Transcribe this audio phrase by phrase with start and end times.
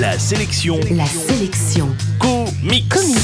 [0.00, 0.80] La sélection.
[0.92, 1.94] La sélection.
[2.18, 2.88] Comics.
[2.88, 3.18] Comics.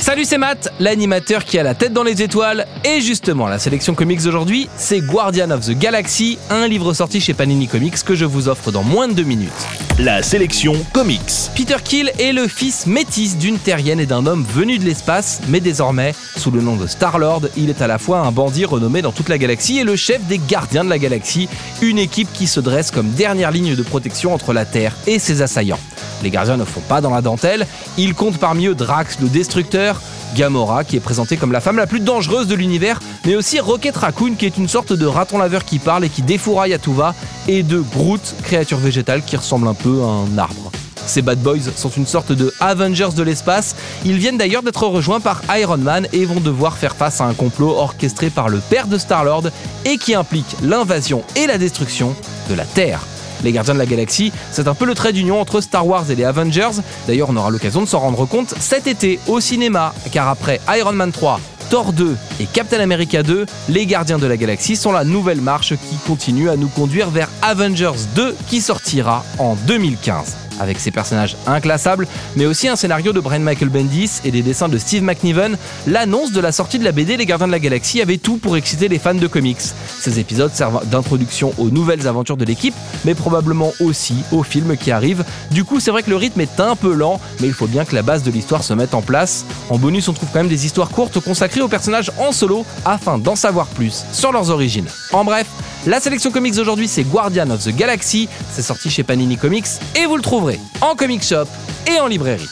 [0.00, 2.66] Salut, c'est Matt, l'animateur qui a la tête dans les étoiles.
[2.86, 7.34] Et justement, la sélection comics d'aujourd'hui, c'est Guardian of the Galaxy, un livre sorti chez
[7.34, 9.52] Panini Comics que je vous offre dans moins de deux minutes.
[9.98, 11.50] La sélection comics.
[11.54, 15.60] Peter Kill est le fils métis d'une terrienne et d'un homme venu de l'espace, mais
[15.60, 19.12] désormais, sous le nom de Star-Lord, il est à la fois un bandit renommé dans
[19.12, 21.46] toute la galaxie et le chef des gardiens de la galaxie,
[21.82, 25.42] une équipe qui se dresse comme dernière ligne de protection entre la Terre et ses
[25.42, 25.80] assaillants.
[26.22, 27.66] Les gardiens ne font pas dans la dentelle,
[27.98, 30.00] ils comptent parmi eux Drax le destructeur,
[30.34, 33.96] Gamora qui est présentée comme la femme la plus dangereuse de l'univers, mais aussi Rocket
[33.96, 36.94] Raccoon qui est une sorte de raton laveur qui parle et qui défouraille à tout
[36.94, 37.14] va,
[37.48, 40.70] et de Groot, créature végétale qui ressemble un peu à un arbre.
[41.06, 43.74] Ces Bad Boys sont une sorte de Avengers de l'espace.
[44.04, 47.34] Ils viennent d'ailleurs d'être rejoints par Iron Man et vont devoir faire face à un
[47.34, 49.44] complot orchestré par le père de Star-Lord
[49.84, 52.14] et qui implique l'invasion et la destruction
[52.48, 53.00] de la Terre.
[53.42, 56.14] Les Gardiens de la Galaxie, c'est un peu le trait d'union entre Star Wars et
[56.14, 56.80] les Avengers.
[57.08, 60.92] D'ailleurs, on aura l'occasion de s'en rendre compte cet été au cinéma, car après Iron
[60.92, 61.40] Man 3,
[61.72, 65.74] Thor 2 et Captain America 2, les Gardiens de la Galaxie sont la nouvelle marche
[65.74, 71.36] qui continue à nous conduire vers Avengers 2 qui sortira en 2015 avec ses personnages
[71.46, 75.56] inclassables, mais aussi un scénario de Brian Michael Bendis et des dessins de Steve McNiven,
[75.86, 78.56] l'annonce de la sortie de la BD Les Gardiens de la Galaxie avait tout pour
[78.56, 79.60] exciter les fans de comics.
[80.00, 84.90] Ces épisodes servent d'introduction aux nouvelles aventures de l'équipe, mais probablement aussi aux films qui
[84.90, 85.24] arrivent.
[85.50, 87.84] Du coup, c'est vrai que le rythme est un peu lent, mais il faut bien
[87.84, 89.44] que la base de l'histoire se mette en place.
[89.70, 93.18] En bonus, on trouve quand même des histoires courtes consacrées aux personnages en solo afin
[93.18, 94.88] d'en savoir plus sur leurs origines.
[95.12, 95.46] En bref,
[95.86, 98.28] la sélection comics d'aujourd'hui, c'est Guardian of the Galaxy.
[98.52, 99.66] C'est sorti chez Panini Comics
[99.96, 101.46] et vous le trouverez en comic shop
[101.90, 102.48] et en librairie.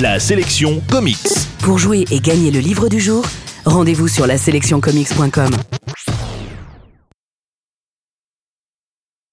[0.00, 1.28] La sélection comics.
[1.60, 3.24] Pour jouer et gagner le livre du jour,
[3.64, 5.50] rendez-vous sur la sélectioncomics.com.